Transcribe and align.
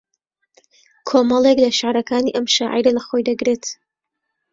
کۆمەڵێک 1.09 1.57
لە 1.65 1.69
شێعرەکانی 1.77 2.35
ئەم 2.35 2.45
شاعێرە 2.55 2.91
لە 2.97 3.01
خۆی 3.07 3.27
دەگرێت 3.29 3.63